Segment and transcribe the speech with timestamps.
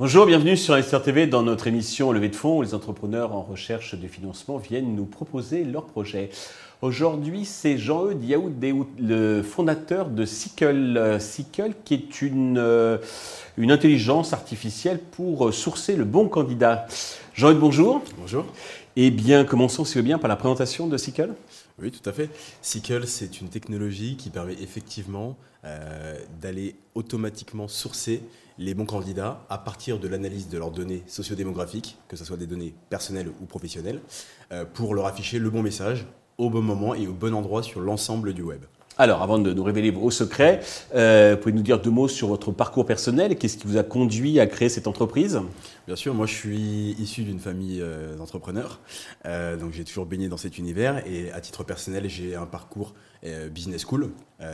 [0.00, 3.42] Bonjour, bienvenue sur Investir TV dans notre émission Levée de fonds où les entrepreneurs en
[3.42, 6.30] recherche de financement viennent nous proposer leurs projets.
[6.82, 8.54] Aujourd'hui, c'est Jean-Eudes Yaoud,
[9.00, 11.18] le fondateur de Sickle.
[11.20, 12.98] Sickle qui est une, euh,
[13.56, 16.86] une intelligence artificielle pour sourcer le bon candidat.
[17.34, 18.02] Jean-Eudes, bonjour.
[18.18, 18.44] Bonjour.
[19.00, 21.32] Eh bien, commençons, si vous bien, par la présentation de Sickle.
[21.80, 22.30] Oui, tout à fait.
[22.62, 28.24] Sickle, c'est une technologie qui permet effectivement euh, d'aller automatiquement sourcer
[28.58, 32.48] les bons candidats à partir de l'analyse de leurs données sociodémographiques, que ce soit des
[32.48, 34.00] données personnelles ou professionnelles,
[34.50, 36.04] euh, pour leur afficher le bon message
[36.36, 38.64] au bon moment et au bon endroit sur l'ensemble du web.
[39.00, 40.58] Alors, avant de nous révéler vos secrets,
[40.92, 44.40] euh, pouvez nous dire deux mots sur votre parcours personnel Qu'est-ce qui vous a conduit
[44.40, 45.40] à créer cette entreprise?
[45.86, 48.80] Bien sûr, moi je suis issu d'une famille euh, d'entrepreneurs,
[49.24, 52.94] euh, donc j'ai toujours baigné dans cet univers et à titre personnel, j'ai un parcours
[53.50, 54.10] business school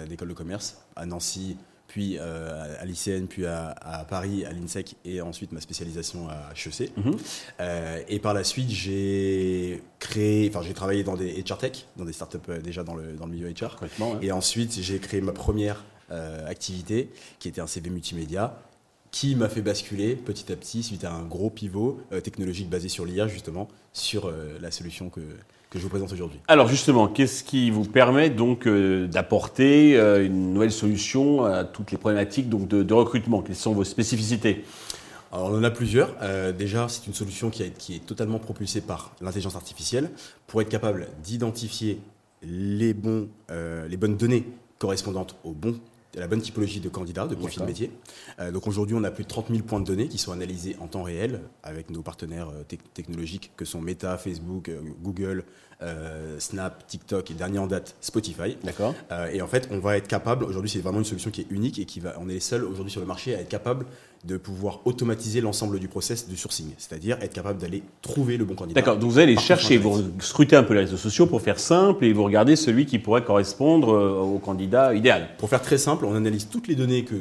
[0.09, 5.21] d'école de commerce à Nancy, puis euh, à l'ICN, puis à, Paris, à l'INSEC, et
[5.21, 6.91] ensuite ma spécialisation à HEC.
[6.97, 7.17] Mhm.
[7.61, 12.05] Euh, et par la suite, j'ai créé, enfin j'ai travaillé dans des HR Tech, dans
[12.05, 13.77] des startups euh, déjà dans le, dans le milieu HR.
[14.23, 15.85] Et ensuite, j'ai créé ma première
[16.47, 18.57] activité, qui était un CV multimédia,
[19.11, 23.05] qui m'a fait basculer petit à petit, suite à un gros pivot technologique basé sur
[23.05, 25.21] l'IA, justement, sur la solution que,
[25.75, 26.39] que je vous présente aujourd'hui.
[26.47, 31.91] Alors justement, qu'est-ce qui vous permet donc euh, d'apporter euh, une nouvelle solution à toutes
[31.91, 33.42] les problématiques donc, de, recrutement?
[33.42, 34.64] Quelles sont vos spécificités?
[35.33, 36.14] Alors, on en a plusieurs.
[36.22, 40.11] Euh, déjà, c'est une solution qui, qui, est totalement propulsée par l'intelligence artificielle
[40.47, 41.98] pour être capable d'identifier
[42.44, 43.27] les, bons,
[43.88, 44.47] les bonnes données
[44.78, 45.81] correspondantes aux bons
[46.20, 47.91] la bonne typologie de candidats, de profils métier.
[48.41, 50.77] Euh, donc aujourd'hui, on a plus de 30 000 points de données qui sont analysés
[50.81, 54.71] en temps réel avec nos partenaires euh, technologiques que sont Meta, Facebook,
[55.85, 58.57] euh, Snap, TikTok et dernier en date Spotify.
[58.65, 58.95] D'accord.
[59.33, 61.79] et en fait, on va être capable, aujourd'hui c'est vraiment une solution qui est unique
[61.79, 63.87] et qui va, on est les seuls aujourd'hui sur le marché à être capable
[64.25, 68.55] de pouvoir automatiser l'ensemble du process du sourcing, c'est-à-dire être capable d'aller trouver le bon
[68.55, 68.81] candidat.
[68.81, 72.05] D'accord, donc vous allez chercher, vous scrutez un peu les réseaux sociaux pour faire simple
[72.05, 75.28] et vous regardez celui qui pourrait correspondre euh, au candidat idéal.
[75.39, 77.17] Pour faire très simple, on analyse toutes les données que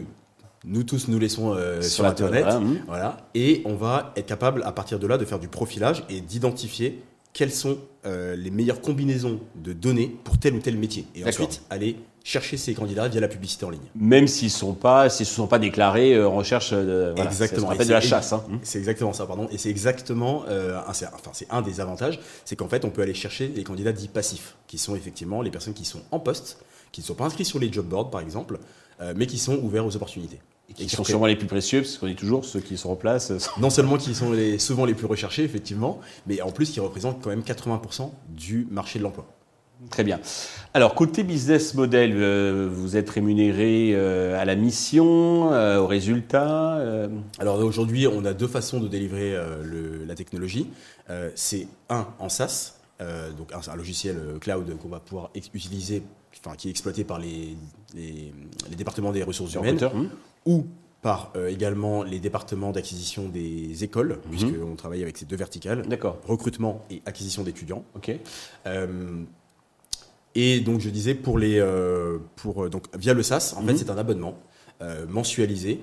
[0.66, 2.80] nous tous nous laissons euh, sur, Internet, hum.
[2.88, 6.22] voilà, et on va être capable à partir de là de faire du profilage et
[6.22, 11.06] d'identifier quelles sont euh, les meilleures combinaisons de données pour tel ou tel métier.
[11.16, 13.82] Et ensuite, aller chercher ces candidats via la publicité en ligne.
[13.96, 17.74] Même s'ils sont pas, s'ils sont pas déclarés euh, en recherche de, exactement.
[17.76, 18.32] de la chasse.
[18.32, 18.44] Hein.
[18.62, 19.50] C'est exactement ça, pardon.
[19.52, 23.02] Et c'est exactement, euh, un, enfin c'est un des avantages, c'est qu'en fait on peut
[23.02, 26.60] aller chercher les candidats dits passifs, qui sont effectivement les personnes qui sont en poste,
[26.92, 28.60] qui ne sont pas inscrits sur les job boards par exemple,
[29.18, 30.40] mais qui sont ouverts aux opportunités.
[30.70, 32.96] Et qui, sont sûrement les plus précieux, parce qu'on dit toujours ceux qui sont en
[32.96, 33.32] place.
[33.60, 37.22] Non seulement qui sont les, souvent les plus recherchés, effectivement, mais en plus qui représentent
[37.22, 39.28] quand même 80% du marché de l'emploi.
[39.90, 40.20] Très bien.
[40.74, 46.80] Alors, côté business model, euh, vous êtes rémunéré euh, à la mission, euh, au résultat
[47.40, 49.36] Alors aujourd'hui, on a deux façons de délivrer
[50.08, 50.70] la technologie.
[51.36, 52.76] C'est un en SaaS,
[53.38, 56.04] donc un, logiciel cloud qu'on va pouvoir utiliser,
[56.44, 57.56] enfin, qui est exploité par les,
[57.94, 58.32] les,
[58.76, 59.80] départements des ressources humaines,
[60.46, 60.66] ou
[61.02, 64.30] par également les départements d'acquisition des écoles, mhm.
[64.30, 65.84] puisqu'on travaille avec ces deux verticales.
[66.26, 67.84] Recrutement et acquisition d'étudiants.
[67.96, 68.18] Ok.
[70.36, 73.74] Et donc je disais pour les euh, pour euh, donc via le SaaS, en fait
[73.74, 73.78] mhm.
[73.78, 74.38] c'est un abonnement
[74.82, 75.80] euh, mensualisé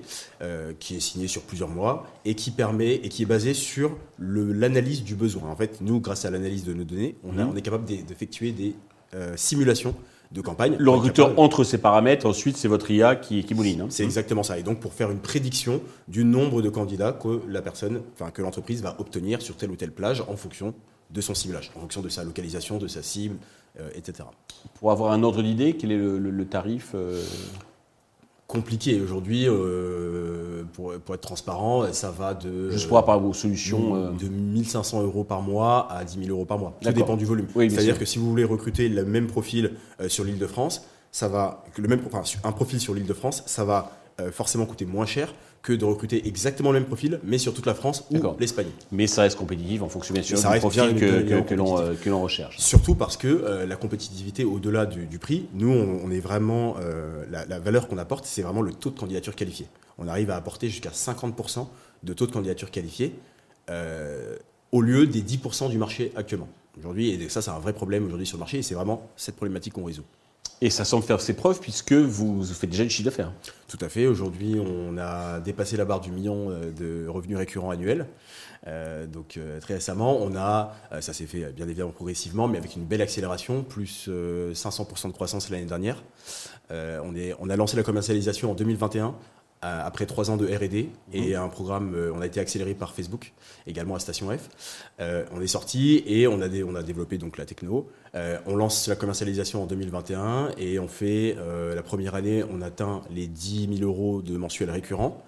[0.79, 5.03] qui est signé sur plusieurs mois et qui permet et qui est basé sur l'analyse
[5.03, 5.49] du besoin.
[5.49, 7.51] En fait, nous grâce à l'analyse de nos données, on, a, mhm.
[7.51, 8.75] on est capable d'effectuer des
[9.35, 9.95] simulations
[10.31, 10.75] de campagne.
[10.79, 13.81] Le recruteur entre ces paramètres, ensuite c'est votre IA qui, qui mouline.
[13.81, 13.87] Hein.
[13.89, 14.57] C'est exactement ça.
[14.57, 18.41] Et donc pour faire une prédiction du nombre de candidats que la personne, enfin que
[18.41, 20.73] l'entreprise va obtenir sur telle ou telle plage en fonction
[21.09, 23.35] de son ciblage, en fonction de sa localisation, de sa cible,
[23.79, 24.29] euh, etc.
[24.75, 27.21] Pour avoir un ordre d'idée, quel est le, tarif euh
[28.51, 28.99] compliqué.
[29.01, 35.03] Aujourd'hui euh, pour, être transparent ça va de juste pour avoir vos solutions de 1500
[35.03, 36.77] euros par mois à 10 000 euros par mois.
[36.81, 37.47] Ça dépend du volume.
[37.55, 39.71] C'est à dire que si vous voulez recruter le même profil
[40.07, 42.01] sur l'île de France ça va le même
[42.43, 43.91] un profil sur l'île de France ça va
[44.31, 47.75] forcément coûter moins cher que de recruter exactement le même profil, mais sur toute la
[47.75, 48.69] France ou l'Espagne.
[48.91, 52.57] Mais ça reste compétitif en fonction bien sûr du profil que, que, l'on recherche.
[52.57, 57.59] Surtout parce que euh, la compétitivité au-delà du, prix, nous on, est vraiment, euh, la,
[57.59, 59.67] valeur qu'on apporte, c'est vraiment le taux de candidature qualifiée.
[59.97, 61.67] On arrive à apporter jusqu'à 50%
[62.03, 63.13] de taux de candidature qualifiée
[63.69, 64.35] euh,
[64.71, 66.47] au lieu des 10% du marché actuellement.
[66.77, 69.35] Aujourd'hui, et ça c'est un vrai problème aujourd'hui sur le marché, et c'est vraiment cette
[69.35, 70.05] problématique qu'on résout.
[70.63, 73.33] Et ça semble faire ses preuves puisque vous faites déjà du chiffre d'affaires.
[73.67, 74.05] Tout à fait.
[74.05, 78.05] Aujourd'hui, on a dépassé la barre du million euh, de revenus récurrents annuels.
[79.11, 83.01] donc très récemment, on a, ça s'est fait bien évidemment progressivement, mais avec une belle
[83.01, 86.03] accélération, plus 500% de croissance l'année dernière.
[86.69, 89.15] on, est, on a lancé la commercialisation en 2021
[89.61, 91.35] après trois ans de R&D et mhm.
[91.35, 93.33] un programme, euh, on a été accéléré par Facebook,
[93.67, 94.49] également à Station F.
[94.99, 97.87] Euh, on est sorti et on a, on a développé donc la techno.
[98.15, 101.35] Euh, on lance la commercialisation en 2021 et on fait
[101.75, 105.23] la première année, on atteint les 10 000 euros de mensuel récurrent.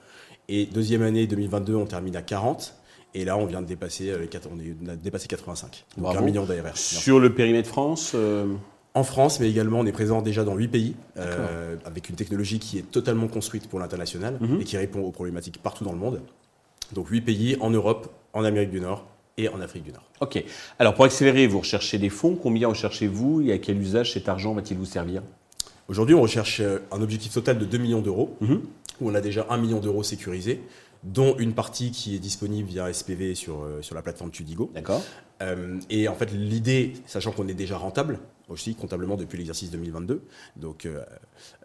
[0.50, 2.76] Et deuxième année 2022, on termine à 40.
[3.16, 4.12] Et là, on vient de dépasser,
[4.52, 5.86] on a dépassé 85.
[5.98, 6.76] Donc un million d'ARR.
[6.76, 8.16] Sur le périmètre France
[8.96, 12.60] en France, mais également on est présent déjà dans huit pays, euh, avec une technologie
[12.60, 14.62] qui est totalement construite pour l'international mhm.
[14.62, 16.22] et qui répond aux problématiques partout dans le monde.
[16.94, 19.06] Donc huit pays en Europe, en Amérique du Nord
[19.38, 20.04] et en Afrique du Nord.
[20.22, 20.44] Ok.
[20.78, 22.36] Alors pour accélérer, vous recherchez des fonds.
[22.36, 25.24] Combien recherchez-vous et à quel usage cet argent va-t-il vous servir?
[25.88, 28.62] Aujourd'hui, on recherche euh, un objectif total de 2 millions d'euros, mhm.
[29.02, 30.62] où on a déjà 1 million d'euros sécurisés
[31.04, 34.72] dont une partie qui est disponible via SPV sur, euh, sur la plateforme Tudigo.
[34.74, 35.02] D'accord.
[35.42, 38.20] Euh, et en fait, l'idée, sachant qu'on est déjà rentable,
[38.50, 40.22] aussi comptablement depuis l'exercice 2022,
[40.58, 41.04] donc euh,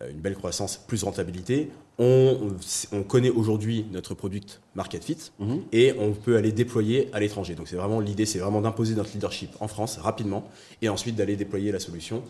[0.09, 2.57] une belle croissance, plus rentabilité, on,
[2.93, 5.63] on connaît aujourd'hui notre product market fit mhm.
[5.73, 7.55] et on peut aller déployer à l'étranger.
[7.55, 10.49] Donc c'est vraiment l'idée, c'est vraiment d'imposer notre leadership en France rapidement
[10.83, 12.23] et ensuite d'aller déployer la solution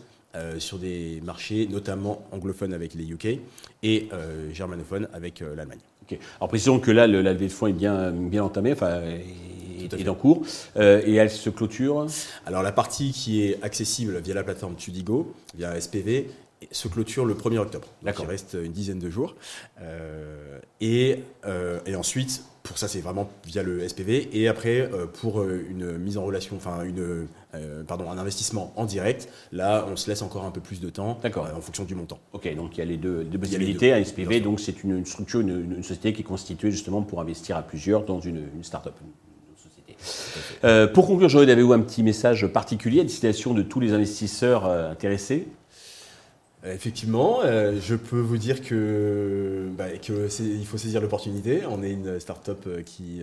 [0.59, 3.39] sur des marchés notamment anglophones avec les UK
[3.81, 4.09] et
[4.53, 5.79] germanophones avec l'Allemagne.
[6.37, 9.01] Alors précisons que là, le, la levée de fonds est bien, bien entamée, enfin,
[9.97, 10.41] est, en cours,
[10.77, 12.07] euh, et elle se clôture
[12.45, 16.29] Alors la partie qui est accessible via la plateforme Tudigo, via SPV,
[16.71, 17.87] se clôture le 1er octobre.
[18.03, 19.35] Donc il reste une dizaine de jours.
[19.81, 24.29] Euh, et, euh, et, ensuite, pour ça, c'est vraiment via le SPV.
[24.33, 27.27] Et après, euh, pour une mise en relation, enfin, une,
[27.87, 31.19] pardon, un investissement en direct, là, on se laisse encore un peu plus de temps
[31.23, 32.19] en fonction du montant.
[32.33, 33.93] Ok, donc il y a les deux, deux possibilités.
[33.93, 37.63] Un SPV, donc c'est une, structure, une, société qui est constituée justement pour investir à
[37.63, 38.95] plusieurs dans une, une start-up.
[40.93, 45.47] Pour conclure, j'aurais avez-vous un petit message particulier à destination de tous les investisseurs intéressés?
[46.65, 49.85] Euh, effectivement, euh, je peux vous dire que, bah,
[50.65, 51.61] faut saisir l'opportunité.
[51.69, 53.21] On est une start-up euh, qui,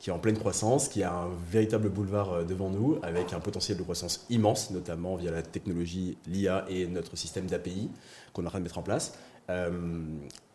[0.00, 3.78] qui est en pleine croissance, qui a un véritable boulevard devant nous, avec un potentiel
[3.78, 7.90] de croissance immense, notamment via la technologie, l'IA et notre système d'API
[8.32, 9.14] qu'on est en train de mettre en place.
[9.50, 9.70] Euh,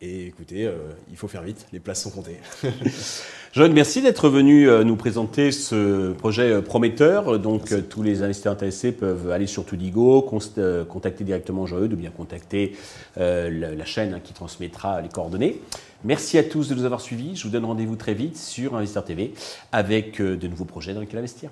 [0.02, 0.78] et écoutez, euh,
[1.12, 2.38] il faut faire vite, les places sont comptées.
[3.54, 7.38] Joël, merci d'être venu euh, nous présenter ce projet prometteur.
[7.40, 12.76] Donc, tous les investisseurs intéressés peuvent aller sur Tudigo, contacter directement Joël ou bien contacter
[13.18, 15.62] la, chaîne hein, qui transmettra les coordonnées.
[16.04, 17.36] Merci à tous de nous avoir suivis.
[17.36, 19.34] Je vous donne rendez-vous très vite sur Investir TV
[19.72, 21.50] avec de nouveaux projets dans lesquels investir.